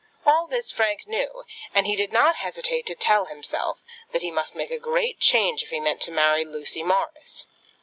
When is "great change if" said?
4.79-5.69